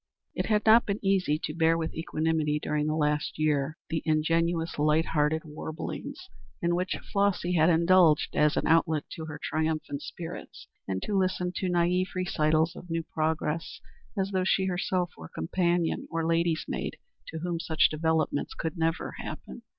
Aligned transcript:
It 0.33 0.47
had 0.47 0.65
not 0.65 0.87
been 0.87 0.97
easy 1.05 1.37
to 1.43 1.53
bear 1.53 1.77
with 1.77 1.93
equanimity 1.93 2.59
during 2.59 2.87
the 2.87 2.95
last 2.95 3.37
year 3.37 3.77
the 3.91 4.01
ingenuous, 4.03 4.79
light 4.79 5.05
hearted 5.05 5.43
warblings 5.45 6.27
in 6.59 6.73
which 6.73 6.97
Flossy 7.13 7.51
had 7.53 7.69
indulged 7.69 8.35
as 8.35 8.57
an 8.57 8.65
outlet 8.65 9.03
to 9.11 9.25
her 9.25 9.37
triumphant 9.39 10.01
spirits, 10.01 10.67
and 10.87 11.03
to 11.03 11.15
listen 11.15 11.51
to 11.57 11.67
naïve 11.69 12.15
recitals 12.15 12.75
of 12.75 12.89
new 12.89 13.03
progress, 13.03 13.79
as 14.17 14.31
though 14.31 14.43
she 14.43 14.65
herself 14.65 15.11
were 15.15 15.27
a 15.27 15.29
companion 15.29 16.07
or 16.09 16.25
ladies' 16.25 16.65
maid, 16.67 16.97
to 17.27 17.37
whom 17.37 17.59
such 17.59 17.87
developments 17.89 18.55
could 18.55 18.75
never 18.79 19.11
happen. 19.19 19.61